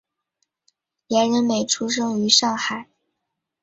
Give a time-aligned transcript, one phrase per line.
[1.09, 2.89] 严仁美出生于上海。